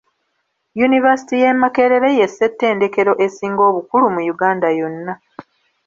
Yunivaasite 0.79 1.33
y'e 1.41 1.51
Makerere 1.61 2.09
ye 2.19 2.25
ssettendekero 2.29 3.13
esinga 3.25 3.61
obukulu 3.69 4.05
mu 4.15 4.21
Uganda 4.33 4.67
yonna 4.79 5.13